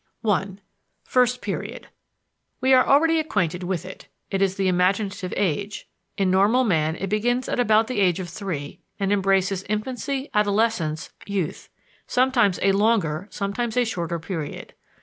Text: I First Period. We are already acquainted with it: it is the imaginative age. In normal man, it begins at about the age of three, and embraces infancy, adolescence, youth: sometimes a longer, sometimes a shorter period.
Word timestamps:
I 0.25 0.47
First 1.03 1.41
Period. 1.43 1.89
We 2.59 2.73
are 2.73 2.83
already 2.83 3.19
acquainted 3.19 3.61
with 3.61 3.85
it: 3.85 4.07
it 4.31 4.41
is 4.41 4.55
the 4.55 4.67
imaginative 4.67 5.31
age. 5.37 5.87
In 6.17 6.31
normal 6.31 6.63
man, 6.63 6.95
it 6.95 7.05
begins 7.07 7.47
at 7.47 7.59
about 7.59 7.85
the 7.85 7.99
age 7.99 8.19
of 8.19 8.27
three, 8.27 8.79
and 8.99 9.13
embraces 9.13 9.61
infancy, 9.69 10.31
adolescence, 10.33 11.11
youth: 11.27 11.69
sometimes 12.07 12.57
a 12.63 12.71
longer, 12.71 13.27
sometimes 13.29 13.77
a 13.77 13.85
shorter 13.85 14.17
period. 14.17 14.73